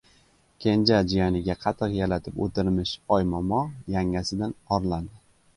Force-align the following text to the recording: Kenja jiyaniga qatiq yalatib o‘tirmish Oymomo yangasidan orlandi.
Kenja 0.63 1.01
jiyaniga 1.11 1.57
qatiq 1.65 1.93
yalatib 1.97 2.41
o‘tirmish 2.47 2.97
Oymomo 3.19 3.63
yangasidan 3.97 4.57
orlandi. 4.79 5.23